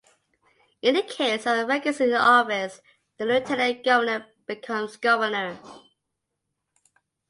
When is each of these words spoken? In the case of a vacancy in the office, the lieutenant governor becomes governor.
In 0.81 0.95
the 0.95 1.03
case 1.03 1.45
of 1.45 1.59
a 1.59 1.63
vacancy 1.63 2.05
in 2.05 2.09
the 2.09 2.17
office, 2.19 2.81
the 3.17 3.25
lieutenant 3.27 3.83
governor 3.83 4.25
becomes 4.47 4.97
governor. 4.97 5.59